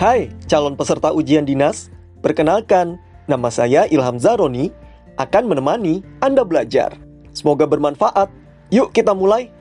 Hai, 0.00 0.32
calon 0.48 0.80
peserta 0.80 1.12
ujian 1.12 1.44
dinas. 1.44 1.92
Perkenalkan, 2.24 2.96
nama 3.28 3.52
saya 3.52 3.84
Ilham 3.84 4.16
Zaroni 4.16 4.72
akan 5.20 5.52
menemani 5.52 6.00
Anda 6.24 6.40
belajar. 6.40 6.96
Semoga 7.36 7.68
bermanfaat. 7.68 8.32
Yuk 8.72 8.96
kita 8.96 9.12
mulai. 9.12 9.52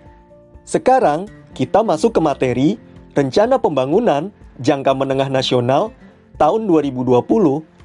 Sekarang 0.63 1.27
kita 1.51 1.83
masuk 1.83 2.15
ke 2.15 2.23
materi 2.23 2.79
Rencana 3.19 3.59
Pembangunan 3.59 4.31
Jangka 4.63 4.95
Menengah 4.95 5.27
Nasional 5.27 5.91
tahun 6.39 6.71
2020 6.71 7.19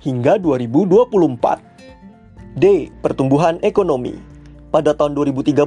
hingga 0.07 0.39
2024. 0.39 2.55
D. 2.55 2.87
Pertumbuhan 3.03 3.59
ekonomi. 3.67 4.15
Pada 4.71 4.95
tahun 4.95 5.19
2013, 5.19 5.59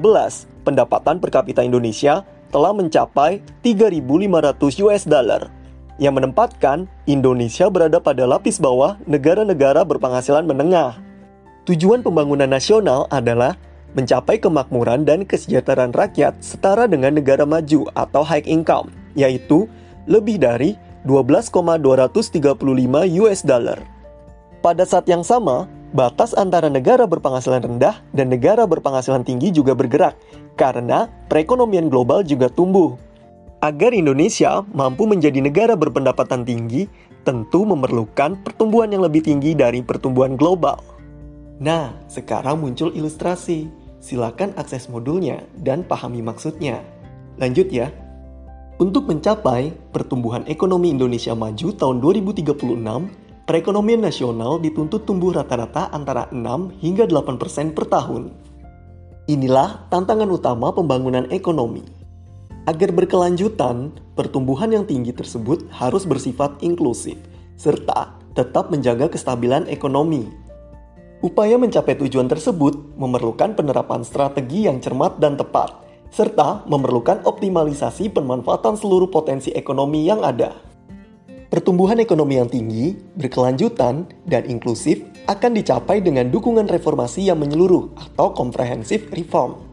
pendapatan 0.64 1.20
per 1.20 1.36
kapita 1.36 1.68
Indonesia 1.68 2.24
telah 2.48 2.72
mencapai 2.72 3.44
3.500 3.60 4.88
US 4.88 5.04
dollar 5.04 5.57
yang 5.98 6.18
menempatkan 6.18 6.86
Indonesia 7.10 7.70
berada 7.70 8.02
pada 8.02 8.30
lapis 8.30 8.62
bawah 8.62 8.98
negara-negara 9.10 9.86
berpenghasilan 9.86 10.46
menengah. 10.46 10.98
Tujuan 11.68 12.06
pembangunan 12.06 12.48
nasional 12.48 13.10
adalah 13.12 13.58
mencapai 13.98 14.38
kemakmuran 14.38 15.04
dan 15.04 15.26
kesejahteraan 15.26 15.92
rakyat 15.92 16.38
setara 16.40 16.86
dengan 16.86 17.18
negara 17.18 17.44
maju 17.44 17.90
atau 17.98 18.22
high 18.22 18.46
income, 18.46 18.94
yaitu 19.18 19.66
lebih 20.08 20.40
dari 20.40 20.78
12,235 21.04 23.20
US 23.24 23.40
dollar. 23.44 23.80
Pada 24.62 24.84
saat 24.84 25.08
yang 25.08 25.24
sama, 25.24 25.68
batas 25.96 26.36
antara 26.36 26.68
negara 26.68 27.08
berpenghasilan 27.08 27.64
rendah 27.64 27.96
dan 28.12 28.28
negara 28.28 28.68
berpenghasilan 28.68 29.24
tinggi 29.24 29.56
juga 29.56 29.72
bergerak 29.72 30.20
karena 30.60 31.08
perekonomian 31.32 31.88
global 31.88 32.26
juga 32.26 32.52
tumbuh. 32.52 33.00
Agar 33.58 33.90
Indonesia 33.90 34.62
mampu 34.70 35.10
menjadi 35.10 35.42
negara 35.42 35.74
berpendapatan 35.74 36.46
tinggi, 36.46 36.86
tentu 37.26 37.66
memerlukan 37.66 38.38
pertumbuhan 38.46 38.94
yang 38.94 39.02
lebih 39.02 39.26
tinggi 39.26 39.58
dari 39.58 39.82
pertumbuhan 39.82 40.38
global. 40.38 40.78
Nah, 41.58 41.90
sekarang 42.06 42.62
muncul 42.62 42.94
ilustrasi. 42.94 43.66
Silakan 43.98 44.54
akses 44.62 44.86
modulnya 44.94 45.42
dan 45.58 45.82
pahami 45.82 46.22
maksudnya. 46.22 46.86
Lanjut 47.42 47.74
ya. 47.74 47.90
Untuk 48.78 49.10
mencapai 49.10 49.74
pertumbuhan 49.90 50.46
ekonomi 50.46 50.94
Indonesia 50.94 51.34
maju 51.34 51.74
tahun 51.74 51.98
2036, 51.98 52.62
perekonomian 53.50 54.06
nasional 54.06 54.62
dituntut 54.62 55.10
tumbuh 55.10 55.34
rata-rata 55.34 55.90
antara 55.90 56.30
6 56.30 56.78
hingga 56.78 57.10
8 57.10 57.42
persen 57.42 57.74
per 57.74 57.90
tahun. 57.90 58.30
Inilah 59.26 59.90
tantangan 59.90 60.30
utama 60.30 60.70
pembangunan 60.78 61.26
ekonomi. 61.34 61.97
Agar 62.68 62.92
berkelanjutan, 62.92 63.96
pertumbuhan 64.12 64.68
yang 64.76 64.84
tinggi 64.84 65.16
tersebut 65.16 65.72
harus 65.72 66.04
bersifat 66.04 66.60
inklusif, 66.60 67.16
serta 67.56 68.20
tetap 68.36 68.68
menjaga 68.76 69.08
kestabilan 69.08 69.72
ekonomi. 69.72 70.28
Upaya 71.24 71.56
mencapai 71.56 71.96
tujuan 71.96 72.28
tersebut 72.28 73.00
memerlukan 73.00 73.56
penerapan 73.56 74.04
strategi 74.04 74.68
yang 74.68 74.84
cermat 74.84 75.16
dan 75.16 75.40
tepat, 75.40 75.80
serta 76.12 76.68
memerlukan 76.68 77.24
optimalisasi 77.24 78.12
pemanfaatan 78.12 78.76
seluruh 78.76 79.08
potensi 79.08 79.56
ekonomi 79.56 80.04
yang 80.04 80.20
ada. 80.20 80.52
Pertumbuhan 81.48 82.04
ekonomi 82.04 82.36
yang 82.36 82.52
tinggi, 82.52 83.00
berkelanjutan, 83.16 84.12
dan 84.28 84.44
inklusif 84.44 85.08
akan 85.32 85.56
dicapai 85.56 86.04
dengan 86.04 86.28
dukungan 86.28 86.68
reformasi 86.68 87.32
yang 87.32 87.40
menyeluruh 87.40 87.96
atau 87.96 88.36
comprehensive 88.36 89.08
reform. 89.16 89.67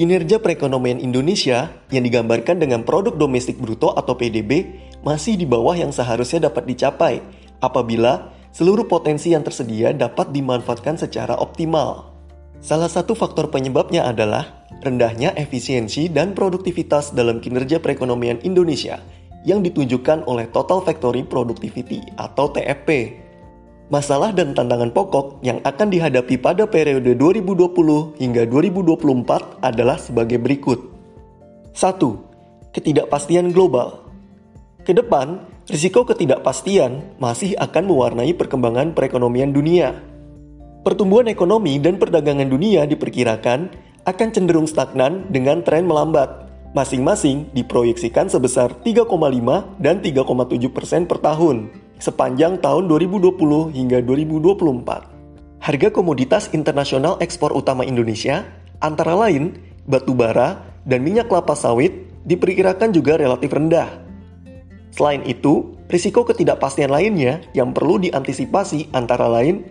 Kinerja 0.00 0.40
perekonomian 0.40 0.96
Indonesia 0.96 1.76
yang 1.92 2.08
digambarkan 2.08 2.56
dengan 2.56 2.88
produk 2.88 3.12
domestik 3.20 3.60
bruto 3.60 3.92
atau 3.92 4.16
PDB 4.16 4.80
masih 5.04 5.36
di 5.36 5.44
bawah 5.44 5.76
yang 5.76 5.92
seharusnya 5.92 6.48
dapat 6.48 6.64
dicapai 6.72 7.20
apabila 7.60 8.32
seluruh 8.48 8.88
potensi 8.88 9.36
yang 9.36 9.44
tersedia 9.44 9.92
dapat 9.92 10.32
dimanfaatkan 10.32 10.96
secara 10.96 11.36
optimal. 11.36 12.16
Salah 12.64 12.88
satu 12.88 13.12
faktor 13.12 13.52
penyebabnya 13.52 14.08
adalah 14.08 14.64
rendahnya 14.80 15.36
efisiensi 15.36 16.08
dan 16.08 16.32
produktivitas 16.32 17.12
dalam 17.12 17.36
kinerja 17.36 17.76
perekonomian 17.84 18.40
Indonesia 18.40 19.04
yang 19.44 19.60
ditunjukkan 19.60 20.24
oleh 20.24 20.48
Total 20.48 20.80
Factory 20.80 21.28
Productivity 21.28 22.00
atau 22.16 22.48
TFP 22.48 22.88
masalah 23.90 24.30
dan 24.30 24.54
tantangan 24.54 24.94
pokok 24.94 25.42
yang 25.42 25.58
akan 25.66 25.90
dihadapi 25.90 26.38
pada 26.38 26.64
periode 26.70 27.18
2020 27.18 28.22
hingga 28.22 28.46
2024 28.46 29.58
adalah 29.60 29.98
sebagai 29.98 30.38
berikut. 30.38 30.78
1. 31.74 31.98
Ketidakpastian 32.70 33.50
global. 33.50 34.06
Ke 34.86 34.94
depan, 34.94 35.42
risiko 35.66 36.06
ketidakpastian 36.06 37.18
masih 37.18 37.58
akan 37.58 37.90
mewarnai 37.90 38.30
perkembangan 38.32 38.94
perekonomian 38.94 39.50
dunia. 39.50 39.98
Pertumbuhan 40.86 41.28
ekonomi 41.28 41.76
dan 41.82 41.98
perdagangan 42.00 42.46
dunia 42.48 42.86
diperkirakan 42.86 43.68
akan 44.06 44.28
cenderung 44.32 44.70
stagnan 44.70 45.28
dengan 45.28 45.60
tren 45.66 45.84
melambat. 45.84 46.48
Masing-masing 46.70 47.50
diproyeksikan 47.50 48.30
sebesar 48.30 48.70
3,5 48.86 49.82
dan 49.82 49.98
3,7 49.98 50.70
persen 50.70 51.02
per 51.10 51.18
tahun 51.18 51.89
sepanjang 52.00 52.58
tahun 52.58 52.88
2020 52.88 53.76
hingga 53.76 54.02
2024. 54.02 55.60
Harga 55.60 55.88
komoditas 55.92 56.48
internasional 56.56 57.20
ekspor 57.20 57.52
utama 57.52 57.84
Indonesia, 57.84 58.48
antara 58.80 59.12
lain 59.12 59.60
batu 59.84 60.16
bara 60.16 60.64
dan 60.88 61.04
minyak 61.04 61.28
kelapa 61.28 61.52
sawit, 61.52 62.08
diperkirakan 62.24 62.90
juga 62.96 63.20
relatif 63.20 63.52
rendah. 63.52 63.88
Selain 64.90 65.22
itu, 65.28 65.76
risiko 65.86 66.26
ketidakpastian 66.26 66.90
lainnya 66.90 67.44
yang 67.54 67.70
perlu 67.70 68.00
diantisipasi 68.00 68.90
antara 68.96 69.30
lain 69.30 69.62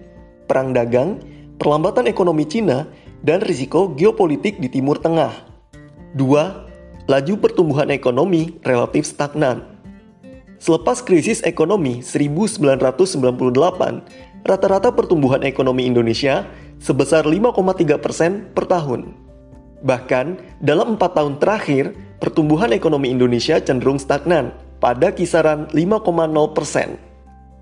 perang 0.50 0.74
dagang, 0.74 1.22
perlambatan 1.62 2.10
ekonomi 2.10 2.50
Cina, 2.50 2.90
dan 3.22 3.46
risiko 3.46 3.94
geopolitik 3.94 4.58
di 4.58 4.66
Timur 4.74 4.98
Tengah. 4.98 5.30
2. 6.18 7.06
Laju 7.06 7.34
pertumbuhan 7.38 7.94
ekonomi 7.94 8.58
relatif 8.66 9.06
stagnan. 9.06 9.69
Selepas 10.60 11.00
krisis 11.00 11.40
ekonomi 11.48 12.04
1998, 12.04 14.44
rata-rata 14.44 14.92
pertumbuhan 14.92 15.40
ekonomi 15.48 15.88
Indonesia 15.88 16.44
sebesar 16.84 17.24
5,3 17.24 17.96
persen 17.96 18.52
per 18.52 18.68
tahun. 18.68 19.16
Bahkan, 19.80 20.60
dalam 20.60 21.00
empat 21.00 21.16
tahun 21.16 21.40
terakhir, 21.40 21.96
pertumbuhan 22.20 22.76
ekonomi 22.76 23.08
Indonesia 23.08 23.56
cenderung 23.64 23.96
stagnan 23.96 24.52
pada 24.84 25.16
kisaran 25.16 25.72
5,0 25.72 26.52
persen. 26.52 27.00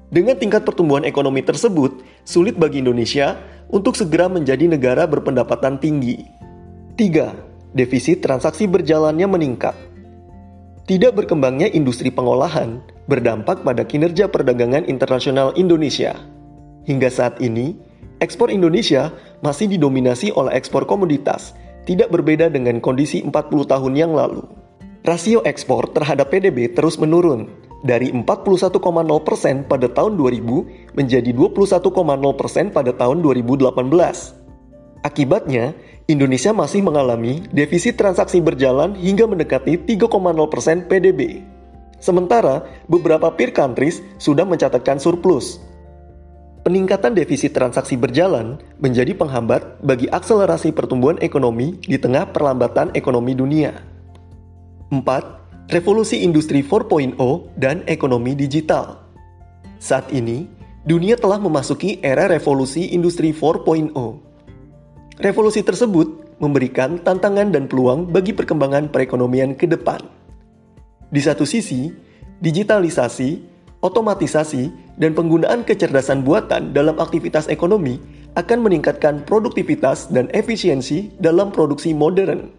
Dengan 0.09 0.33
tingkat 0.33 0.65
pertumbuhan 0.65 1.05
ekonomi 1.05 1.45
tersebut, 1.45 2.01
sulit 2.25 2.57
bagi 2.57 2.81
Indonesia 2.81 3.37
untuk 3.69 3.93
segera 3.93 4.25
menjadi 4.25 4.65
negara 4.65 5.05
berpendapatan 5.05 5.77
tinggi. 5.77 6.25
3. 6.97 7.77
Defisit 7.77 8.25
transaksi 8.25 8.65
berjalannya 8.65 9.29
meningkat. 9.29 9.77
Tidak 10.87 11.11
berkembangnya 11.11 11.67
industri 11.75 12.07
pengolahan 12.07 12.79
berdampak 13.11 13.59
pada 13.67 13.83
kinerja 13.83 14.31
perdagangan 14.31 14.87
internasional 14.87 15.51
Indonesia. 15.59 16.15
Hingga 16.87 17.11
saat 17.11 17.43
ini, 17.43 17.75
ekspor 18.23 18.47
Indonesia 18.47 19.11
masih 19.43 19.67
didominasi 19.67 20.31
oleh 20.31 20.55
ekspor 20.55 20.87
komoditas, 20.87 21.51
tidak 21.83 22.07
berbeda 22.07 22.47
dengan 22.47 22.79
kondisi 22.79 23.19
40 23.19 23.67
tahun 23.67 23.93
yang 23.99 24.15
lalu. 24.15 24.47
Rasio 25.03 25.43
ekspor 25.43 25.91
terhadap 25.91 26.31
PDB 26.31 26.71
terus 26.71 26.95
menurun, 26.95 27.51
dari 27.83 28.07
41,0% 28.15 28.79
pada 29.67 29.87
tahun 29.91 30.15
2000 30.15 30.95
menjadi 30.95 31.31
21,0% 31.35 32.71
pada 32.71 32.91
tahun 32.95 33.17
2018. 33.19 33.75
Akibatnya, 35.03 35.75
Indonesia 36.07 36.55
masih 36.55 36.79
mengalami 36.87 37.43
defisit 37.51 37.99
transaksi 37.99 38.39
berjalan 38.39 38.95
hingga 38.95 39.27
mendekati 39.27 39.75
3,0% 39.75 40.87
PDB. 40.87 41.43
Sementara, 41.99 42.63
beberapa 42.87 43.27
peer 43.35 43.51
countries 43.51 43.99
sudah 44.15 44.47
mencatatkan 44.47 45.03
surplus. 45.03 45.59
Peningkatan 46.63 47.11
defisit 47.11 47.51
transaksi 47.51 47.99
berjalan 47.99 48.55
menjadi 48.79 49.19
penghambat 49.19 49.83
bagi 49.83 50.07
akselerasi 50.07 50.71
pertumbuhan 50.71 51.19
ekonomi 51.19 51.75
di 51.83 51.99
tengah 51.99 52.31
perlambatan 52.31 52.95
ekonomi 52.95 53.35
dunia. 53.35 53.75
4. 54.95 55.03
Revolusi 55.75 56.23
Industri 56.23 56.63
4.0 56.63 57.19
dan 57.59 57.83
ekonomi 57.83 58.31
digital. 58.31 59.03
Saat 59.75 60.15
ini, 60.15 60.47
dunia 60.87 61.19
telah 61.19 61.43
memasuki 61.43 61.99
era 61.99 62.31
revolusi 62.31 62.95
Industri 62.95 63.35
4.0 63.35 64.26
Revolusi 65.17 65.65
tersebut 65.65 66.37
memberikan 66.37 67.01
tantangan 67.01 67.49
dan 67.49 67.65
peluang 67.65 68.05
bagi 68.05 68.37
perkembangan 68.37 68.93
perekonomian 68.93 69.57
ke 69.57 69.65
depan. 69.65 69.97
Di 71.09 71.17
satu 71.17 71.41
sisi, 71.41 71.89
digitalisasi, 72.37 73.41
otomatisasi, 73.81 74.69
dan 75.01 75.17
penggunaan 75.17 75.65
kecerdasan 75.65 76.21
buatan 76.21 76.69
dalam 76.69 77.01
aktivitas 77.01 77.49
ekonomi 77.49 77.97
akan 78.37 78.61
meningkatkan 78.61 79.25
produktivitas 79.25 80.05
dan 80.13 80.29
efisiensi 80.37 81.09
dalam 81.17 81.49
produksi 81.49 81.97
modern, 81.97 82.53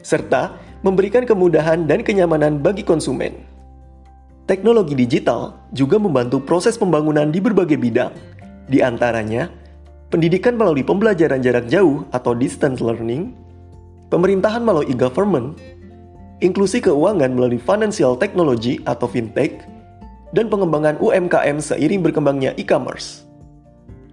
serta 0.00 0.56
memberikan 0.80 1.28
kemudahan 1.28 1.84
dan 1.84 2.00
kenyamanan 2.00 2.64
bagi 2.64 2.80
konsumen. 2.80 3.44
Teknologi 4.48 4.96
digital 4.96 5.68
juga 5.76 6.00
membantu 6.00 6.40
proses 6.40 6.80
pembangunan 6.80 7.28
di 7.28 7.44
berbagai 7.44 7.76
bidang. 7.76 8.16
Di 8.72 8.80
antaranya, 8.80 9.59
pendidikan 10.10 10.58
melalui 10.58 10.82
pembelajaran 10.82 11.38
jarak 11.40 11.70
jauh 11.70 12.02
atau 12.10 12.34
distance 12.34 12.82
learning, 12.82 13.30
pemerintahan 14.10 14.60
melalui 14.60 14.90
e-government, 14.90 15.54
inklusi 16.42 16.82
keuangan 16.82 17.30
melalui 17.30 17.62
financial 17.62 18.18
technology 18.18 18.82
atau 18.84 19.06
fintech, 19.06 19.62
dan 20.34 20.50
pengembangan 20.50 20.98
UMKM 20.98 21.62
seiring 21.62 22.02
berkembangnya 22.02 22.54
e-commerce. 22.58 23.22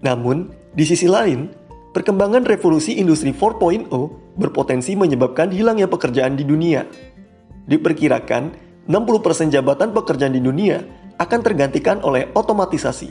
Namun, 0.06 0.54
di 0.78 0.86
sisi 0.86 1.10
lain, 1.10 1.50
perkembangan 1.94 2.46
revolusi 2.46 3.02
industri 3.02 3.34
4.0 3.34 3.90
berpotensi 4.38 4.94
menyebabkan 4.94 5.50
hilangnya 5.50 5.90
pekerjaan 5.90 6.38
di 6.38 6.46
dunia. 6.46 6.86
Diperkirakan, 7.66 8.54
60% 8.86 9.50
jabatan 9.50 9.92
pekerjaan 9.92 10.38
di 10.38 10.42
dunia 10.42 10.80
akan 11.18 11.40
tergantikan 11.42 12.00
oleh 12.06 12.30
otomatisasi. 12.38 13.10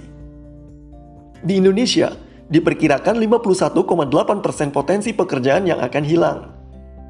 Di 1.43 1.53
Indonesia, 1.59 2.15
diperkirakan 2.51 3.19
51,8% 3.19 4.71
potensi 4.71 5.11
pekerjaan 5.13 5.67
yang 5.67 5.83
akan 5.83 6.05
hilang. 6.07 6.39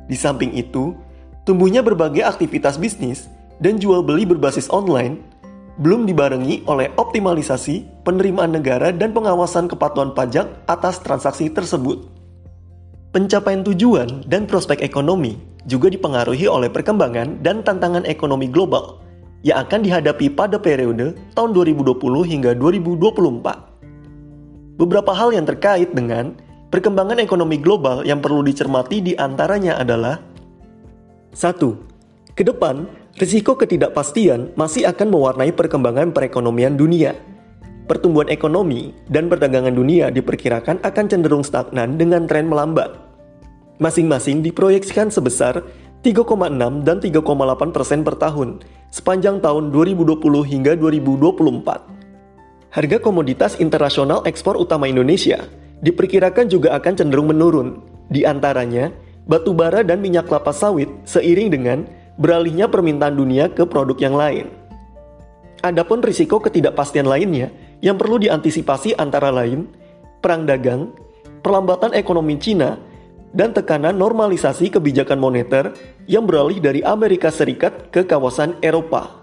Di 0.06 0.16
samping 0.16 0.54
itu, 0.56 0.96
tumbuhnya 1.44 1.84
berbagai 1.84 2.24
aktivitas 2.24 2.80
bisnis 2.80 3.28
dan 3.60 3.76
jual 3.76 4.00
beli 4.04 4.24
berbasis 4.24 4.70
online 4.72 5.20
belum 5.76 6.08
dibarengi 6.08 6.64
oleh 6.64 6.88
optimalisasi 6.96 8.00
penerimaan 8.00 8.56
negara 8.56 8.88
dan 8.96 9.12
pengawasan 9.12 9.68
kepatuhan 9.68 10.16
pajak 10.16 10.48
atas 10.64 11.04
transaksi 11.04 11.52
tersebut. 11.52 12.08
Pencapaian 13.12 13.64
tujuan 13.64 14.24
dan 14.28 14.48
prospek 14.48 14.80
ekonomi 14.80 15.36
juga 15.68 15.92
dipengaruhi 15.92 16.48
oleh 16.48 16.72
perkembangan 16.72 17.40
dan 17.44 17.60
tantangan 17.60 18.04
ekonomi 18.08 18.48
global 18.48 19.04
yang 19.44 19.64
akan 19.64 19.84
dihadapi 19.84 20.32
pada 20.32 20.56
periode 20.56 21.16
tahun 21.36 21.50
2020 21.52 21.96
hingga 22.24 22.50
2024. 22.56 23.75
Beberapa 24.76 25.16
hal 25.16 25.32
yang 25.32 25.48
terkait 25.48 25.96
dengan 25.96 26.36
perkembangan 26.68 27.16
ekonomi 27.20 27.56
global 27.56 28.04
yang 28.04 28.20
perlu 28.20 28.44
dicermati 28.44 29.00
di 29.00 29.12
antaranya 29.16 29.80
adalah 29.80 30.20
1. 31.32 32.36
Ke 32.36 32.44
depan, 32.44 32.84
risiko 33.16 33.56
ketidakpastian 33.56 34.52
masih 34.54 34.84
akan 34.84 35.08
mewarnai 35.08 35.56
perkembangan 35.56 36.12
perekonomian 36.12 36.76
dunia. 36.76 37.16
Pertumbuhan 37.88 38.28
ekonomi 38.28 38.92
dan 39.08 39.32
perdagangan 39.32 39.72
dunia 39.72 40.12
diperkirakan 40.12 40.84
akan 40.84 41.04
cenderung 41.06 41.46
stagnan 41.46 41.96
dengan 41.96 42.28
tren 42.28 42.50
melambat 42.50 43.06
Masing-masing 43.76 44.40
diproyeksikan 44.40 45.12
sebesar 45.12 45.60
3,6 46.00 46.80
dan 46.80 46.96
3,8 46.96 47.76
persen 47.76 48.00
per 48.00 48.16
tahun 48.16 48.64
sepanjang 48.88 49.44
tahun 49.44 49.68
2020 49.68 50.16
hingga 50.48 50.72
2024. 50.80 51.95
Harga 52.76 53.00
komoditas 53.00 53.56
internasional 53.56 54.20
ekspor 54.28 54.60
utama 54.60 54.84
Indonesia 54.84 55.48
diperkirakan 55.80 56.44
juga 56.52 56.76
akan 56.76 56.92
cenderung 56.92 57.32
menurun, 57.32 57.80
di 58.12 58.28
antaranya 58.28 58.92
batu 59.24 59.56
bara 59.56 59.80
dan 59.80 60.04
minyak 60.04 60.28
kelapa 60.28 60.52
sawit 60.52 60.84
seiring 61.08 61.48
dengan 61.48 61.88
beralihnya 62.20 62.68
permintaan 62.68 63.16
dunia 63.16 63.48
ke 63.48 63.64
produk 63.64 63.96
yang 63.96 64.12
lain. 64.12 64.52
Adapun 65.64 66.04
risiko 66.04 66.36
ketidakpastian 66.36 67.08
lainnya 67.08 67.48
yang 67.80 67.96
perlu 67.96 68.20
diantisipasi 68.20 68.92
antara 69.00 69.32
lain 69.32 69.72
perang 70.20 70.44
dagang, 70.44 70.92
perlambatan 71.40 71.96
ekonomi 71.96 72.36
Cina, 72.36 72.76
dan 73.32 73.56
tekanan 73.56 73.96
normalisasi 73.96 74.68
kebijakan 74.68 75.16
moneter 75.16 75.72
yang 76.04 76.28
beralih 76.28 76.60
dari 76.60 76.84
Amerika 76.84 77.32
Serikat 77.32 77.88
ke 77.88 78.04
kawasan 78.04 78.60
Eropa. 78.60 79.16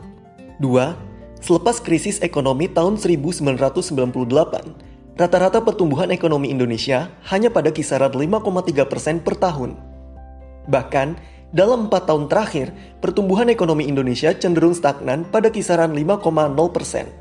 2. 0.57 1.12
Selepas 1.43 1.83
krisis 1.83 2.23
ekonomi 2.23 2.71
tahun 2.71 2.95
1998, 2.95 5.19
rata-rata 5.19 5.59
pertumbuhan 5.59 6.07
ekonomi 6.15 6.47
Indonesia 6.47 7.11
hanya 7.27 7.51
pada 7.51 7.67
kisaran 7.67 8.15
5,3 8.15 8.87
persen 8.87 9.19
per 9.19 9.35
tahun. 9.35 9.75
Bahkan, 10.71 11.07
dalam 11.51 11.91
empat 11.91 12.07
tahun 12.07 12.31
terakhir, 12.31 12.71
pertumbuhan 13.03 13.51
ekonomi 13.51 13.91
Indonesia 13.91 14.31
cenderung 14.31 14.71
stagnan 14.71 15.27
pada 15.27 15.51
kisaran 15.51 15.91
5,0 15.91 16.23
persen. 16.71 17.11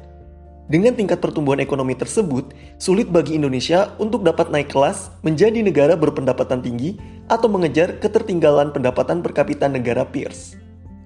Dengan 0.71 0.95
tingkat 0.95 1.19
pertumbuhan 1.19 1.59
ekonomi 1.59 1.99
tersebut, 1.99 2.55
sulit 2.79 3.11
bagi 3.11 3.35
Indonesia 3.35 3.91
untuk 3.99 4.23
dapat 4.23 4.55
naik 4.55 4.71
kelas 4.71 5.11
menjadi 5.27 5.67
negara 5.67 5.99
berpendapatan 5.99 6.63
tinggi 6.63 6.95
atau 7.27 7.51
mengejar 7.51 7.99
ketertinggalan 7.99 8.71
pendapatan 8.71 9.19
per 9.19 9.35
kapita 9.35 9.67
negara 9.67 10.07
peers. 10.07 10.55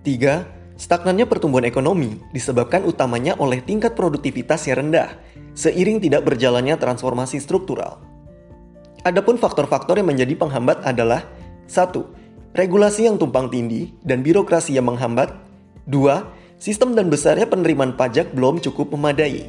3. 0.05 0.66
Stagnannya 0.77 1.25
pertumbuhan 1.25 1.65
ekonomi 1.65 2.21
disebabkan 2.37 2.85
utamanya 2.85 3.33
oleh 3.41 3.65
tingkat 3.65 3.97
produktivitas 3.97 4.69
yang 4.69 4.85
rendah, 4.85 5.17
seiring 5.57 6.05
tidak 6.05 6.29
berjalannya 6.29 6.77
transformasi 6.77 7.41
struktural. 7.41 7.97
Adapun 9.01 9.41
faktor-faktor 9.41 9.97
yang 9.97 10.13
menjadi 10.13 10.37
penghambat 10.37 10.85
adalah 10.85 11.25
1. 11.65 12.53
Regulasi 12.53 13.09
yang 13.09 13.17
tumpang 13.17 13.49
tindih 13.49 13.97
dan 14.05 14.21
birokrasi 14.21 14.77
yang 14.77 14.93
menghambat 14.93 15.33
2 15.89 16.61
sistem 16.61 16.93
dan 16.93 17.09
besarnya 17.09 17.49
penerimaan 17.49 17.97
pajak 17.97 18.37
belum 18.37 18.61
cukup 18.61 18.93
memadai. 18.93 19.49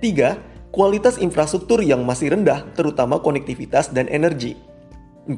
3. 0.00 0.72
Kualitas 0.72 1.20
infrastruktur 1.20 1.84
yang 1.84 2.00
masih 2.08 2.32
rendah, 2.32 2.64
terutama 2.72 3.20
konektivitas 3.20 3.92
dan 3.92 4.08
energi. 4.08 4.56
4. 5.28 5.36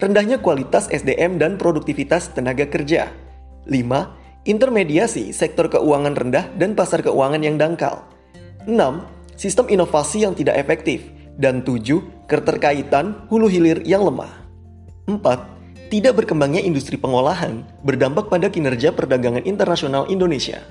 Rendahnya 0.00 0.40
kualitas 0.40 0.88
SDM 0.88 1.36
dan 1.36 1.60
produktivitas 1.60 2.32
tenaga 2.32 2.64
kerja. 2.64 3.12
5. 3.68 4.21
Intermediasi 4.42 5.30
sektor 5.30 5.70
keuangan 5.70 6.18
rendah 6.18 6.50
dan 6.58 6.74
pasar 6.74 6.98
keuangan 6.98 7.38
yang 7.46 7.54
dangkal. 7.54 8.02
6. 8.66 8.74
Sistem 9.38 9.70
inovasi 9.70 10.26
yang 10.26 10.34
tidak 10.34 10.58
efektif. 10.58 11.14
Dan 11.38 11.62
7. 11.62 12.26
Keterkaitan 12.26 13.30
hulu 13.30 13.46
hilir 13.46 13.86
yang 13.86 14.02
lemah. 14.02 14.34
4 15.06 15.94
tidak 15.94 16.24
berkembangnya 16.24 16.64
industri 16.64 16.96
pengolahan 16.98 17.62
berdampak 17.84 18.32
pada 18.32 18.48
kinerja 18.48 18.90
perdagangan 18.96 19.44
internasional 19.44 20.08
Indonesia. 20.08 20.64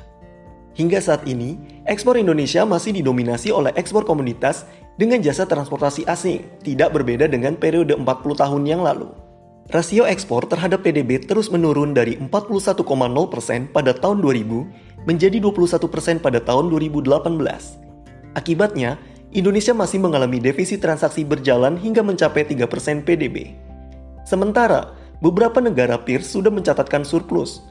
Hingga 0.74 0.98
saat 0.98 1.24
ini, 1.30 1.56
ekspor 1.86 2.18
Indonesia 2.18 2.68
masih 2.68 2.92
didominasi 2.92 3.54
oleh 3.54 3.70
ekspor 3.80 4.02
komoditas 4.02 4.68
dengan 4.98 5.22
jasa 5.22 5.46
transportasi 5.46 6.10
asing, 6.10 6.44
tidak 6.66 6.92
berbeda 6.92 7.30
dengan 7.30 7.54
periode 7.54 7.94
40 7.96 8.04
tahun 8.34 8.64
yang 8.66 8.82
lalu. 8.82 9.31
Rasio 9.72 10.04
ekspor 10.04 10.52
terhadap 10.52 10.84
PDB 10.84 11.24
terus 11.24 11.48
menurun 11.48 11.96
dari 11.96 12.20
41,0% 12.20 12.84
pada 13.72 13.96
tahun 13.96 14.20
2000 14.20 15.08
menjadi 15.08 15.40
21% 15.40 16.20
pada 16.20 16.44
tahun 16.44 16.68
2018. 16.68 17.08
Akibatnya, 18.36 19.00
Indonesia 19.32 19.72
masih 19.72 20.04
mengalami 20.04 20.44
defisit 20.44 20.84
transaksi 20.84 21.24
berjalan 21.24 21.80
hingga 21.80 22.04
mencapai 22.04 22.44
3% 22.44 23.08
PDB. 23.08 23.56
Sementara, 24.28 24.92
beberapa 25.24 25.64
negara 25.64 25.96
peers 25.96 26.28
sudah 26.28 26.52
mencatatkan 26.52 27.08
surplus. 27.08 27.64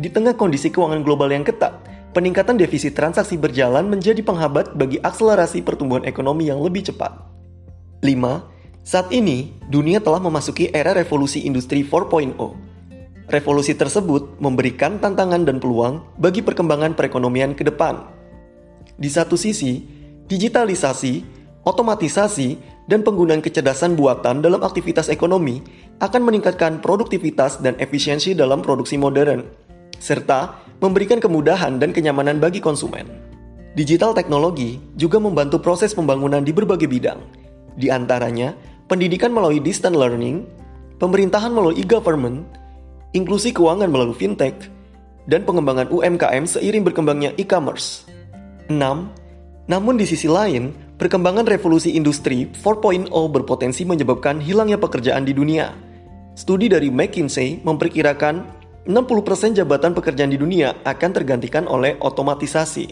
Di 0.00 0.08
tengah 0.08 0.32
kondisi 0.32 0.72
keuangan 0.72 1.04
global 1.04 1.28
yang 1.28 1.44
ketat, 1.44 1.76
peningkatan 2.16 2.56
defisit 2.56 2.96
transaksi 2.96 3.36
berjalan 3.36 3.84
menjadi 3.84 4.24
penghambat 4.24 4.80
bagi 4.80 4.96
akselerasi 5.04 5.60
pertumbuhan 5.60 6.08
ekonomi 6.08 6.48
yang 6.48 6.64
lebih 6.64 6.88
cepat. 6.88 7.12
5. 8.00 8.51
Saat 8.82 9.14
ini, 9.14 9.54
dunia 9.70 10.02
telah 10.02 10.18
memasuki 10.18 10.66
era 10.74 10.90
revolusi 10.90 11.46
industri 11.46 11.86
4.0. 11.86 12.34
Revolusi 13.30 13.78
tersebut 13.78 14.42
memberikan 14.42 14.98
tantangan 14.98 15.46
dan 15.46 15.62
peluang 15.62 16.02
bagi 16.18 16.42
perkembangan 16.42 16.98
perekonomian 16.98 17.54
ke 17.54 17.62
depan. 17.62 18.02
Di 18.98 19.06
satu 19.06 19.38
sisi, 19.38 19.86
digitalisasi, 20.26 21.22
otomatisasi, 21.62 22.58
dan 22.90 23.06
penggunaan 23.06 23.38
kecerdasan 23.38 23.94
buatan 23.94 24.42
dalam 24.42 24.58
aktivitas 24.66 25.06
ekonomi 25.06 25.62
akan 26.02 26.22
meningkatkan 26.26 26.82
produktivitas 26.82 27.62
dan 27.62 27.78
efisiensi 27.78 28.34
dalam 28.34 28.66
produksi 28.66 28.98
modern, 28.98 29.46
serta 30.02 30.58
memberikan 30.82 31.22
kemudahan 31.22 31.78
dan 31.78 31.94
kenyamanan 31.94 32.42
bagi 32.42 32.58
konsumen. 32.58 33.06
Digital 33.78 34.10
teknologi 34.10 34.82
juga 34.98 35.22
membantu 35.22 35.62
proses 35.62 35.94
pembangunan 35.94 36.42
di 36.42 36.50
berbagai 36.50 36.90
bidang, 36.90 37.22
di 37.78 37.88
antaranya 37.88 38.71
pendidikan 38.92 39.32
melalui 39.32 39.56
distance 39.64 39.96
learning, 39.96 40.44
pemerintahan 41.00 41.48
melalui 41.48 41.80
e-government, 41.80 42.44
inklusi 43.16 43.48
keuangan 43.56 43.88
melalui 43.88 44.12
fintech, 44.12 44.68
dan 45.24 45.48
pengembangan 45.48 45.88
UMKM 45.88 46.44
seiring 46.44 46.84
berkembangnya 46.84 47.32
e-commerce. 47.40 48.04
6. 48.68 48.76
Namun 49.72 49.96
di 49.96 50.04
sisi 50.04 50.28
lain, 50.28 50.76
perkembangan 51.00 51.48
revolusi 51.48 51.96
industri 51.96 52.52
4.0 52.52 53.08
berpotensi 53.08 53.88
menyebabkan 53.88 54.44
hilangnya 54.44 54.76
pekerjaan 54.76 55.24
di 55.24 55.32
dunia 55.32 55.72
Studi 56.32 56.64
dari 56.72 56.88
McKinsey 56.88 57.60
memperkirakan 57.60 58.34
60% 58.88 59.52
jabatan 59.52 59.92
pekerjaan 59.92 60.32
di 60.32 60.40
dunia 60.40 60.80
akan 60.80 61.10
tergantikan 61.12 61.68
oleh 61.68 62.00
otomatisasi. 62.00 62.86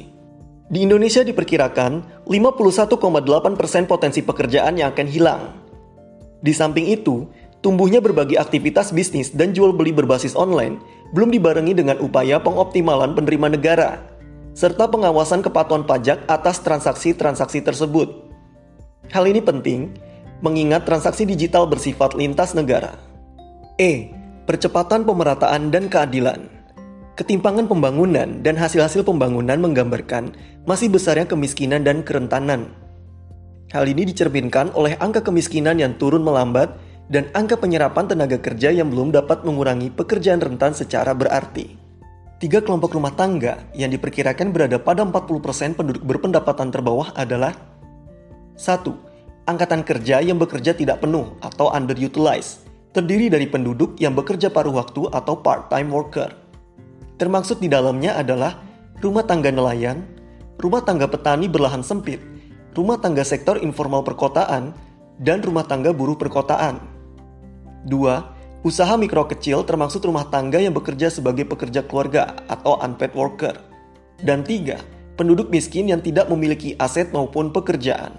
Di 0.71 0.79
Indonesia 0.85 1.25
diperkirakan 1.25 2.25
51,8% 2.29 3.89
potensi 3.89 4.21
pekerjaan 4.21 4.77
yang 4.77 4.93
akan 4.93 5.09
hilang. 5.09 5.43
Di 6.41 6.57
samping 6.57 6.89
itu, 6.89 7.29
tumbuhnya 7.61 8.01
berbagai 8.01 8.41
aktivitas 8.41 8.93
bisnis 8.97 9.33
dan 9.33 9.53
jual 9.53 9.77
beli 9.77 9.93
berbasis 9.93 10.33
online 10.33 10.81
belum 11.13 11.29
dibarengi 11.35 11.77
dengan 11.77 12.01
upaya 12.01 12.41
pengoptimalan 12.41 13.13
penerimaan 13.13 13.57
negara. 13.57 14.01
serta 14.51 14.91
pengawasan 14.91 15.47
kepatuhan 15.47 15.87
pajak 15.87 16.27
atas 16.27 16.59
transaksi-transaksi 16.67 17.63
tersebut. 17.63 18.11
Hal 19.15 19.25
ini 19.31 19.39
penting 19.39 19.95
mengingat 20.43 20.85
transaksi 20.85 21.23
digital 21.23 21.71
bersifat 21.71 22.19
lintas 22.19 22.53
negara. 22.53 22.99
E. 23.79 24.11
Percepatan 24.51 25.07
pemerataan 25.07 25.71
dan 25.71 25.87
keadilan. 25.87 26.51
Ketimpangan 27.15 27.71
pembangunan 27.71 28.43
dan 28.43 28.59
hasil-hasil 28.59 29.07
pembangunan 29.07 29.63
menggambarkan 29.63 30.35
masih 30.67 30.91
besarnya 30.91 31.31
kemiskinan 31.31 31.87
dan 31.87 32.03
kerentanan. 32.03 32.75
Hal 33.71 33.87
ini 33.87 34.03
dicerminkan 34.03 34.75
oleh 34.75 34.99
angka 34.99 35.23
kemiskinan 35.23 35.79
yang 35.79 35.95
turun 35.95 36.27
melambat 36.27 36.75
dan 37.07 37.31
angka 37.39 37.55
penyerapan 37.55 38.11
tenaga 38.11 38.35
kerja 38.43 38.75
yang 38.75 38.91
belum 38.91 39.15
dapat 39.15 39.47
mengurangi 39.47 39.95
pekerjaan 39.95 40.43
rentan 40.43 40.75
secara 40.75 41.15
berarti. 41.15 41.79
Tiga 42.43 42.59
kelompok 42.67 42.99
rumah 42.99 43.15
tangga 43.15 43.63
yang 43.79 43.95
diperkirakan 43.95 44.51
berada 44.51 44.83
pada 44.83 45.07
40% 45.07 45.79
penduduk 45.79 46.03
berpendapatan 46.03 46.75
terbawah 46.75 47.15
adalah 47.15 47.55
1. 48.59 49.47
Angkatan 49.47 49.87
kerja 49.87 50.19
yang 50.19 50.43
bekerja 50.43 50.75
tidak 50.75 51.07
penuh 51.07 51.39
atau 51.39 51.71
underutilized, 51.71 52.67
terdiri 52.91 53.31
dari 53.31 53.47
penduduk 53.47 53.95
yang 54.03 54.19
bekerja 54.19 54.51
paruh 54.51 54.75
waktu 54.75 55.07
atau 55.15 55.39
part-time 55.39 55.95
worker. 55.95 56.35
Termaksud 57.23 57.63
di 57.63 57.71
dalamnya 57.71 58.19
adalah 58.19 58.59
rumah 58.99 59.23
tangga 59.23 59.55
nelayan, 59.55 60.03
rumah 60.59 60.83
tangga 60.83 61.07
petani 61.07 61.47
berlahan 61.47 61.85
sempit, 61.85 62.19
rumah 62.75 62.99
tangga 63.03 63.27
sektor 63.27 63.59
informal 63.59 64.07
perkotaan, 64.07 64.73
dan 65.21 65.45
rumah 65.45 65.69
tangga 65.69 65.93
buruh 65.93 66.17
perkotaan. 66.17 66.81
2. 67.89 68.65
Usaha 68.65 68.97
mikro 68.97 69.25
kecil 69.29 69.65
termasuk 69.65 70.05
rumah 70.05 70.29
tangga 70.29 70.61
yang 70.61 70.77
bekerja 70.77 71.09
sebagai 71.09 71.49
pekerja 71.49 71.85
keluarga 71.85 72.37
atau 72.49 72.77
unpaid 72.81 73.13
worker. 73.17 73.57
Dan 74.21 74.45
3. 74.45 75.17
Penduduk 75.17 75.53
miskin 75.53 75.89
yang 75.93 76.01
tidak 76.01 76.29
memiliki 76.33 76.77
aset 76.81 77.13
maupun 77.13 77.53
pekerjaan. 77.53 78.17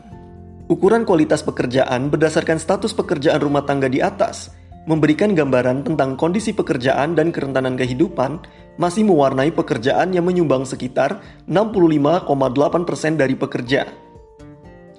Ukuran 0.70 1.06
kualitas 1.06 1.42
pekerjaan 1.42 2.10
berdasarkan 2.14 2.58
status 2.62 2.94
pekerjaan 2.94 3.42
rumah 3.42 3.66
tangga 3.66 3.90
di 3.90 4.00
atas 4.00 4.54
memberikan 4.90 5.38
gambaran 5.38 5.86
tentang 5.86 6.18
kondisi 6.18 6.58
pekerjaan 6.58 7.14
dan 7.14 7.30
kerentanan 7.30 7.78
kehidupan 7.78 8.42
masih 8.82 9.06
mewarnai 9.06 9.54
pekerjaan 9.54 10.10
yang 10.10 10.26
menyumbang 10.26 10.66
sekitar 10.66 11.22
65,8% 11.46 13.14
dari 13.14 13.38
pekerja 13.38 14.11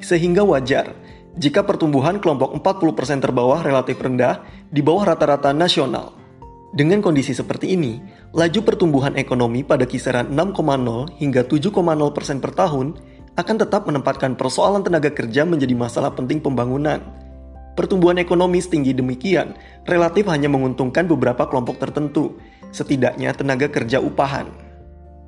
sehingga 0.03 0.45
wajar 0.45 0.93
jika 1.41 1.65
pertumbuhan 1.65 2.21
kelompok 2.21 2.53
40% 2.61 3.25
terbawah 3.25 3.65
relatif 3.65 3.97
rendah 3.97 4.45
di 4.69 4.85
bawah 4.85 5.15
rata-rata 5.15 5.55
nasional. 5.57 6.13
Dengan 6.73 7.05
kondisi 7.05 7.37
seperti 7.37 7.77
ini, 7.77 8.01
laju 8.33 8.61
pertumbuhan 8.65 9.17
ekonomi 9.17 9.61
pada 9.61 9.85
kisaran 9.85 10.33
6,0 10.33 11.21
hingga 11.21 11.45
7,0% 11.45 12.41
per 12.41 12.53
tahun 12.57 12.97
akan 13.37 13.57
tetap 13.61 13.89
menempatkan 13.89 14.37
persoalan 14.37 14.85
tenaga 14.85 15.13
kerja 15.13 15.45
menjadi 15.45 15.73
masalah 15.73 16.13
penting 16.13 16.41
pembangunan. 16.41 17.01
Pertumbuhan 17.73 18.21
ekonomi 18.21 18.61
setinggi 18.61 18.93
demikian 18.93 19.57
relatif 19.89 20.29
hanya 20.29 20.53
menguntungkan 20.53 21.09
beberapa 21.09 21.49
kelompok 21.49 21.81
tertentu, 21.81 22.37
setidaknya 22.73 23.33
tenaga 23.33 23.73
kerja 23.73 24.01
upahan. 24.01 24.49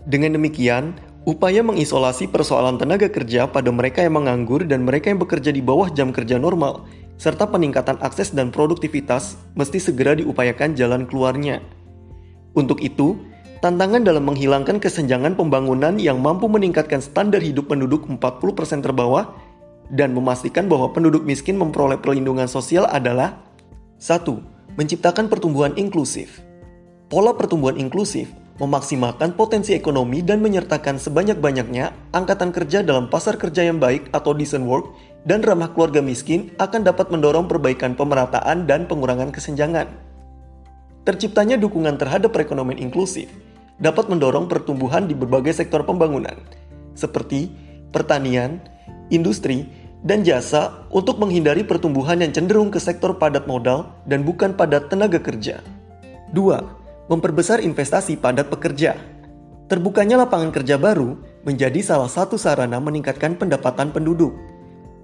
Dengan 0.04 0.36
demikian, 0.36 0.92
Upaya 1.24 1.64
mengisolasi 1.64 2.28
persoalan 2.28 2.76
tenaga 2.76 3.08
kerja 3.08 3.48
pada 3.48 3.72
mereka 3.72 4.04
yang 4.04 4.20
menganggur 4.20 4.60
dan 4.68 4.84
mereka 4.84 5.08
yang 5.08 5.16
bekerja 5.16 5.56
di 5.56 5.64
bawah 5.64 5.88
jam 5.88 6.12
kerja 6.12 6.36
normal, 6.36 6.84
serta 7.16 7.48
peningkatan 7.48 7.96
akses 8.04 8.36
dan 8.36 8.52
produktivitas 8.52 9.40
mesti 9.56 9.80
segera 9.80 10.12
diupayakan 10.20 10.76
jalan 10.76 11.08
keluarnya. 11.08 11.64
Untuk 12.52 12.84
itu, 12.84 13.16
tantangan 13.64 14.04
dalam 14.04 14.28
menghilangkan 14.28 14.76
kesenjangan 14.76 15.32
pembangunan 15.32 15.96
yang 15.96 16.20
mampu 16.20 16.44
meningkatkan 16.44 17.00
standar 17.00 17.40
hidup 17.40 17.72
penduduk 17.72 18.04
40% 18.04 18.84
terbawah 18.84 19.32
dan 19.88 20.12
memastikan 20.12 20.68
bahwa 20.68 20.92
penduduk 20.92 21.24
miskin 21.24 21.56
memperoleh 21.56 21.96
perlindungan 22.04 22.52
sosial 22.52 22.84
adalah 22.84 23.40
1. 23.96 24.76
Menciptakan 24.76 25.32
pertumbuhan 25.32 25.72
inklusif. 25.80 26.44
Pola 27.08 27.32
pertumbuhan 27.32 27.80
inklusif 27.80 28.43
memaksimalkan 28.62 29.34
potensi 29.34 29.74
ekonomi 29.74 30.22
dan 30.22 30.38
menyertakan 30.38 31.02
sebanyak-banyaknya 31.02 32.14
angkatan 32.14 32.54
kerja 32.54 32.86
dalam 32.86 33.10
pasar 33.10 33.34
kerja 33.34 33.66
yang 33.66 33.82
baik 33.82 34.14
atau 34.14 34.30
decent 34.30 34.62
work 34.62 34.94
dan 35.26 35.42
ramah 35.42 35.74
keluarga 35.74 35.98
miskin 35.98 36.54
akan 36.62 36.86
dapat 36.86 37.10
mendorong 37.10 37.50
perbaikan 37.50 37.98
pemerataan 37.98 38.70
dan 38.70 38.86
pengurangan 38.86 39.34
kesenjangan. 39.34 39.90
Terciptanya 41.02 41.58
dukungan 41.58 41.98
terhadap 41.98 42.30
perekonomian 42.30 42.78
inklusif 42.78 43.26
dapat 43.82 44.06
mendorong 44.06 44.46
pertumbuhan 44.46 45.10
di 45.10 45.18
berbagai 45.18 45.52
sektor 45.52 45.82
pembangunan, 45.82 46.38
seperti 46.94 47.50
pertanian, 47.90 48.62
industri, 49.10 49.66
dan 50.06 50.22
jasa 50.22 50.86
untuk 50.94 51.18
menghindari 51.18 51.66
pertumbuhan 51.66 52.22
yang 52.22 52.30
cenderung 52.30 52.70
ke 52.70 52.78
sektor 52.78 53.18
padat 53.18 53.50
modal 53.50 53.90
dan 54.06 54.22
bukan 54.22 54.54
padat 54.54 54.92
tenaga 54.92 55.18
kerja. 55.18 55.58
2 56.36 56.83
memperbesar 57.08 57.60
investasi 57.60 58.16
padat 58.16 58.48
pekerja. 58.48 58.96
Terbukanya 59.64 60.20
lapangan 60.24 60.52
kerja 60.52 60.76
baru 60.76 61.16
menjadi 61.44 61.80
salah 61.80 62.08
satu 62.08 62.36
sarana 62.36 62.80
meningkatkan 62.80 63.36
pendapatan 63.36 63.92
penduduk. 63.92 64.36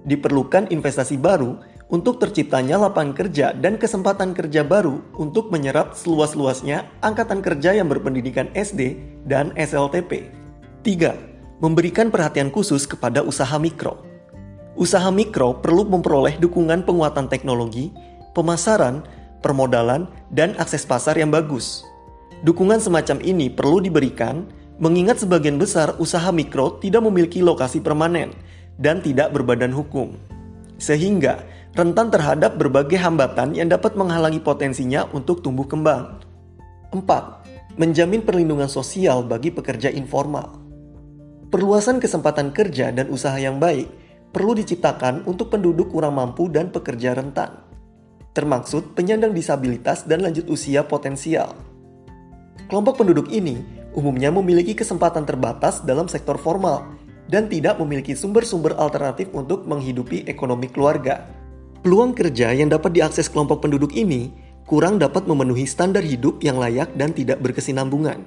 Diperlukan 0.05 0.69
investasi 0.73 1.17
baru 1.17 1.61
untuk 1.91 2.23
terciptanya 2.23 2.79
lapangan 2.79 3.13
kerja 3.13 3.53
dan 3.53 3.75
kesempatan 3.75 4.31
kerja 4.31 4.63
baru 4.63 5.03
untuk 5.19 5.51
menyerap 5.51 5.93
seluas-luasnya 5.93 6.87
angkatan 7.03 7.43
kerja 7.43 7.75
yang 7.75 7.91
berpendidikan 7.91 8.47
SD 8.55 8.97
dan 9.27 9.51
SLTP. 9.59 10.31
3. 10.87 11.61
Memberikan 11.61 12.09
perhatian 12.09 12.49
khusus 12.49 12.89
kepada 12.89 13.21
usaha 13.21 13.53
mikro. 13.61 14.01
Usaha 14.73 15.11
mikro 15.13 15.61
perlu 15.61 15.85
memperoleh 15.85 16.39
dukungan 16.41 16.87
penguatan 16.87 17.29
teknologi, 17.29 17.93
pemasaran, 18.33 19.05
permodalan, 19.43 20.09
dan 20.33 20.57
akses 20.57 20.87
pasar 20.87 21.19
yang 21.19 21.29
bagus. 21.29 21.85
Dukungan 22.41 22.81
semacam 22.81 23.21
ini 23.21 23.53
perlu 23.53 23.77
diberikan 23.77 24.49
mengingat 24.81 25.21
sebagian 25.21 25.61
besar 25.61 25.93
usaha 26.01 26.33
mikro 26.33 26.81
tidak 26.81 27.05
memiliki 27.05 27.45
lokasi 27.45 27.85
permanen 27.85 28.33
dan 28.81 28.97
tidak 28.97 29.29
berbadan 29.29 29.69
hukum. 29.69 30.17
Sehingga 30.81 31.45
rentan 31.77 32.09
terhadap 32.09 32.57
berbagai 32.57 32.97
hambatan 32.97 33.53
yang 33.53 33.69
dapat 33.69 33.93
menghalangi 33.93 34.41
potensinya 34.41 35.05
untuk 35.13 35.45
tumbuh 35.45 35.69
kembang. 35.69 36.17
4. 36.89 37.77
Menjamin 37.77 38.25
perlindungan 38.25 38.67
sosial 38.67 39.21
bagi 39.21 39.53
pekerja 39.53 39.93
informal. 39.93 40.57
Perluasan 41.53 42.01
kesempatan 42.01 42.49
kerja 42.49 42.89
dan 42.89 43.13
usaha 43.13 43.37
yang 43.37 43.61
baik 43.61 43.85
perlu 44.33 44.57
diciptakan 44.57 45.29
untuk 45.29 45.53
penduduk 45.53 45.93
kurang 45.93 46.17
mampu 46.17 46.47
dan 46.49 46.71
pekerja 46.71 47.13
rentan, 47.13 47.61
termaksud 48.31 48.95
penyandang 48.95 49.35
disabilitas 49.35 50.07
dan 50.07 50.23
lanjut 50.23 50.47
usia 50.47 50.87
potensial. 50.87 51.70
Kelompok 52.71 53.03
penduduk 53.03 53.27
ini 53.35 53.59
umumnya 53.91 54.31
memiliki 54.31 54.71
kesempatan 54.71 55.27
terbatas 55.27 55.83
dalam 55.83 56.07
sektor 56.07 56.39
formal 56.39 56.87
dan 57.27 57.51
tidak 57.51 57.75
memiliki 57.83 58.15
sumber-sumber 58.15 58.79
alternatif 58.79 59.27
untuk 59.35 59.67
menghidupi 59.67 60.23
ekonomi 60.23 60.71
keluarga. 60.71 61.27
Peluang 61.83 62.15
kerja 62.15 62.55
yang 62.55 62.71
dapat 62.71 62.95
diakses 62.95 63.27
kelompok 63.27 63.67
penduduk 63.67 63.91
ini 63.91 64.31
kurang 64.63 65.03
dapat 65.03 65.27
memenuhi 65.27 65.67
standar 65.67 65.99
hidup 65.99 66.39
yang 66.39 66.55
layak 66.63 66.87
dan 66.95 67.11
tidak 67.11 67.43
berkesinambungan. 67.43 68.23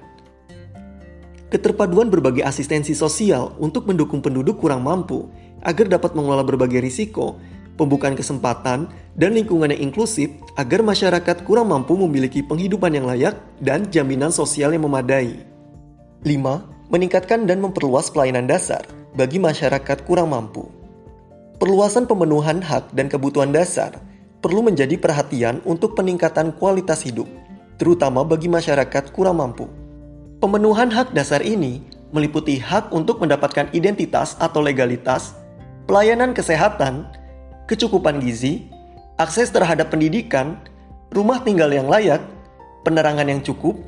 Keterpaduan 1.49 2.13
berbagai 2.13 2.45
asistensi 2.45 2.93
sosial 2.93 3.57
untuk 3.57 3.89
mendukung 3.89 4.21
penduduk 4.21 4.61
kurang 4.61 4.85
mampu 4.85 5.25
agar 5.65 5.89
dapat 5.89 6.13
mengelola 6.13 6.45
berbagai 6.45 6.85
risiko 6.85 7.41
pembukaan 7.75 8.15
kesempatan, 8.15 8.91
dan 9.15 9.31
lingkungan 9.35 9.71
yang 9.71 9.91
inklusif 9.91 10.31
agar 10.59 10.83
masyarakat 10.83 11.47
kurang 11.47 11.71
mampu 11.71 11.95
memiliki 11.95 12.43
penghidupan 12.43 12.95
yang 12.95 13.07
layak 13.07 13.39
dan 13.63 13.87
jaminan 13.91 14.35
sosial 14.35 14.75
yang 14.75 14.87
memadai. 14.87 15.39
5. 16.27 16.91
Meningkatkan 16.91 17.47
dan 17.47 17.59
memperluas 17.61 18.11
pelayanan 18.11 18.47
dasar 18.47 18.83
bagi 19.15 19.39
masyarakat 19.39 20.07
kurang 20.07 20.35
mampu. 20.35 20.67
Perluasan 21.59 22.11
pemenuhan 22.11 22.59
hak 22.59 22.91
dan 22.93 23.07
kebutuhan 23.07 23.55
dasar 23.55 23.95
perlu 24.43 24.61
menjadi 24.61 24.99
perhatian 25.01 25.65
untuk 25.65 25.97
peningkatan 25.97 26.53
kualitas 26.59 27.01
hidup, 27.07 27.25
terutama 27.81 28.27
bagi 28.27 28.51
masyarakat 28.51 29.15
kurang 29.15 29.41
mampu. 29.41 29.71
Pemenuhan 30.43 30.93
hak 30.93 31.17
dasar 31.17 31.41
ini 31.41 31.81
meliputi 32.13 32.61
hak 32.61 32.93
untuk 32.93 33.23
mendapatkan 33.25 33.73
identitas 33.73 34.37
atau 34.37 34.61
legalitas, 34.61 35.33
pelayanan 35.89 36.37
kesehatan, 36.37 37.09
kecukupan 37.71 38.21
gizi, 38.21 38.69
akses 39.17 39.49
terhadap 39.49 39.89
pendidikan, 39.93 40.61
rumah 41.15 41.41
tinggal 41.41 41.71
yang 41.71 41.87
layak, 41.89 42.21
penerangan 42.85 43.31
yang 43.31 43.41
cukup, 43.41 43.79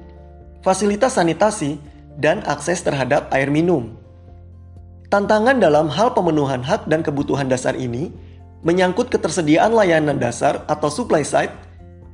fasilitas 0.64 1.18
sanitasi, 1.18 1.76
dan 2.16 2.40
akses 2.48 2.80
terhadap 2.80 3.28
air 3.30 3.52
minum. 3.52 3.92
Tantangan 5.12 5.62
dalam 5.62 5.86
hal 5.86 6.16
pemenuhan 6.16 6.64
hak 6.64 6.90
dan 6.90 7.04
kebutuhan 7.04 7.46
dasar 7.46 7.78
ini 7.78 8.10
menyangkut 8.66 9.12
ketersediaan 9.12 9.70
layanan 9.70 10.18
dasar 10.18 10.66
atau 10.66 10.90
supply 10.90 11.22
side, 11.22 11.52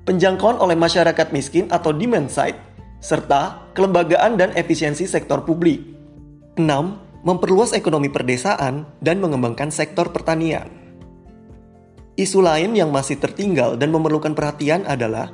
penjangkauan 0.04 0.60
oleh 0.60 0.76
masyarakat 0.76 1.32
miskin 1.32 1.70
atau 1.72 1.94
demand 1.94 2.28
side, 2.28 2.58
serta 3.00 3.72
kelembagaan 3.72 4.36
dan 4.36 4.52
efisiensi 4.52 5.08
sektor 5.08 5.46
publik. 5.48 5.80
6. 6.60 6.66
Memperluas 7.22 7.72
ekonomi 7.72 8.10
perdesaan 8.10 8.84
dan 8.98 9.22
mengembangkan 9.22 9.70
sektor 9.70 10.10
pertanian. 10.10 10.81
Isu 12.12 12.44
lain 12.44 12.76
yang 12.76 12.92
masih 12.92 13.16
tertinggal 13.16 13.80
dan 13.80 13.88
memerlukan 13.88 14.36
perhatian 14.36 14.84
adalah 14.84 15.32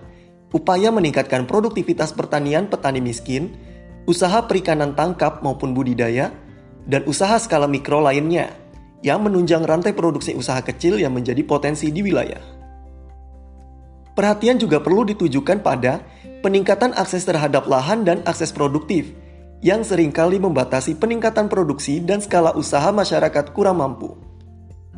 upaya 0.55 0.95
meningkatkan 0.95 1.43
produktivitas 1.43 2.15
pertanian 2.15 2.71
petani 2.71 3.03
miskin, 3.03 3.51
usaha 4.07 4.47
perikanan 4.47 4.95
tangkap 4.95 5.43
maupun 5.43 5.75
budidaya, 5.75 6.31
dan 6.87 7.03
usaha 7.11 7.35
skala 7.43 7.67
mikro 7.67 7.99
lainnya 7.99 8.55
yang 9.03 9.27
menunjang 9.27 9.67
rantai 9.67 9.91
produksi 9.91 10.39
usaha 10.39 10.63
kecil 10.63 11.03
yang 11.03 11.11
menjadi 11.11 11.43
potensi 11.43 11.91
di 11.91 11.99
wilayah. 11.99 12.41
Perhatian 14.15 14.59
juga 14.59 14.79
perlu 14.79 15.03
ditujukan 15.07 15.63
pada 15.63 16.03
peningkatan 16.43 16.95
akses 16.95 17.27
terhadap 17.27 17.67
lahan 17.67 18.07
dan 18.07 18.23
akses 18.23 18.55
produktif 18.55 19.15
yang 19.63 19.83
sering 19.83 20.15
kali 20.15 20.39
membatasi 20.39 20.95
peningkatan 20.95 21.51
produksi 21.51 21.99
dan 22.03 22.23
skala 22.23 22.55
usaha 22.55 22.91
masyarakat 22.95 23.51
kurang 23.51 23.83
mampu 23.83 24.28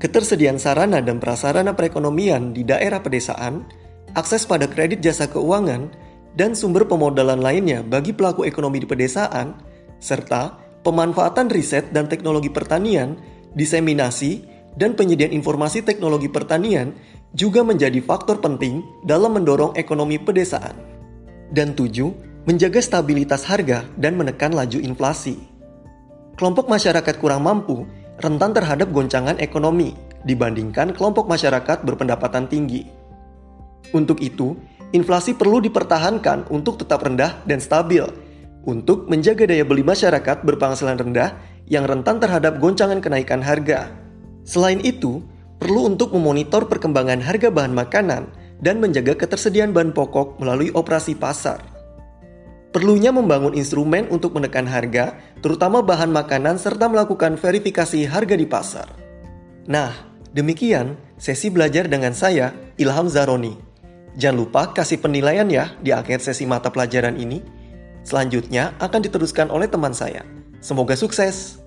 ketersediaan 0.00 0.56
sarana 0.56 1.04
dan 1.04 1.20
prasarana 1.20 1.76
perekonomian 1.76 2.56
di 2.56 2.64
daerah 2.64 3.04
pedesaan, 3.04 3.68
akses 4.16 4.48
pada 4.48 4.64
kredit 4.64 5.04
jasa 5.04 5.28
keuangan, 5.28 5.92
dan 6.34 6.56
sumber 6.56 6.88
pemodalan 6.88 7.38
lainnya 7.38 7.84
bagi 7.84 8.16
pelaku 8.16 8.48
ekonomi 8.48 8.80
di 8.80 8.88
pedesaan, 8.88 9.60
serta 10.00 10.56
pemanfaatan 10.80 11.52
riset 11.52 11.92
dan 11.92 12.08
teknologi 12.08 12.48
pertanian, 12.48 13.20
diseminasi, 13.52 14.48
dan 14.78 14.96
penyediaan 14.96 15.36
informasi 15.36 15.84
teknologi 15.84 16.32
pertanian 16.32 16.96
juga 17.36 17.60
menjadi 17.60 18.00
faktor 18.00 18.40
penting 18.40 18.82
dalam 19.04 19.36
mendorong 19.36 19.76
ekonomi 19.76 20.16
pedesaan. 20.16 20.74
Dan 21.50 21.74
tujuh, 21.74 22.14
menjaga 22.48 22.80
stabilitas 22.80 23.44
harga 23.44 23.84
dan 23.98 24.16
menekan 24.16 24.54
laju 24.54 24.78
inflasi. 24.80 25.36
Kelompok 26.38 26.72
masyarakat 26.72 27.14
kurang 27.20 27.44
mampu 27.44 27.84
rentan 28.20 28.52
terhadap 28.52 28.92
goncangan 28.92 29.40
ekonomi 29.40 29.96
dibandingkan 30.28 30.92
kelompok 30.92 31.26
masyarakat 31.26 31.82
berpendapatan 31.82 32.46
tinggi. 32.46 32.84
Untuk 33.96 34.20
itu, 34.20 34.54
inflasi 34.92 35.34
perlu 35.34 35.58
dipertahankan 35.64 36.52
untuk 36.52 36.78
tetap 36.78 37.02
rendah 37.02 37.40
dan 37.48 37.58
stabil 37.58 38.04
untuk 38.68 39.08
menjaga 39.08 39.48
daya 39.48 39.64
beli 39.64 39.80
masyarakat 39.80 40.44
berpenghasilan 40.44 41.00
rendah 41.00 41.32
yang 41.70 41.88
rentan 41.88 42.20
terhadap 42.20 42.60
goncangan 42.60 43.00
kenaikan 43.00 43.40
harga. 43.40 43.88
Selain 44.44 44.80
itu, 44.84 45.24
perlu 45.56 45.88
untuk 45.88 46.12
memonitor 46.12 46.68
perkembangan 46.68 47.24
harga 47.24 47.48
bahan 47.48 47.72
makanan 47.72 48.22
dan 48.60 48.76
menjaga 48.76 49.16
ketersediaan 49.16 49.72
bahan 49.72 49.96
pokok 49.96 50.36
melalui 50.42 50.68
operasi 50.76 51.16
pasar. 51.16 51.79
Perlunya 52.70 53.10
membangun 53.10 53.50
instrumen 53.58 54.06
untuk 54.14 54.38
menekan 54.38 54.62
harga, 54.70 55.18
terutama 55.42 55.82
bahan 55.82 56.14
makanan 56.14 56.54
serta 56.54 56.86
melakukan 56.86 57.34
verifikasi 57.34 58.06
harga 58.06 58.38
di 58.38 58.46
pasar. 58.46 58.86
Nah, 59.66 59.90
demikian 60.30 60.94
sesi 61.18 61.50
belajar 61.50 61.90
dengan 61.90 62.14
saya, 62.14 62.54
Ilham 62.78 63.10
Zaroni. 63.10 63.58
Jangan 64.14 64.38
lupa 64.38 64.62
kasih 64.70 65.02
penilaian 65.02 65.46
ya 65.50 65.74
di 65.82 65.90
akhir 65.90 66.22
sesi 66.22 66.46
mata 66.46 66.70
pelajaran 66.70 67.18
ini. 67.18 67.42
Selanjutnya 68.06 68.78
akan 68.78 69.00
diteruskan 69.02 69.50
oleh 69.50 69.66
teman 69.66 69.90
saya. 69.90 70.22
Semoga 70.62 70.94
sukses! 70.94 71.58